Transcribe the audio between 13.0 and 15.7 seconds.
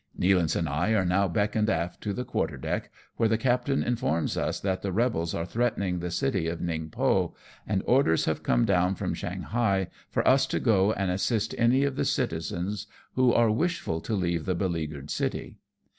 who are wishful to leave the beleaguered city.